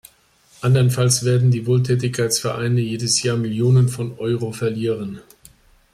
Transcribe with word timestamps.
Andernfalls 0.61 1.25
werden 1.25 1.51
die 1.51 1.67
Wohltätigkeitsvereine 1.67 2.81
jedes 2.81 3.21
Jahr 3.21 3.37
Millionen 3.37 3.87
von 3.87 4.17
Euro 4.17 4.51
verlieren. 4.51 5.21